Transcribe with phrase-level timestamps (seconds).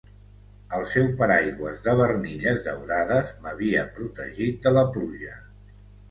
[0.75, 5.35] El seu paraigua de barnilles daurades m'havia protegit de la pluja.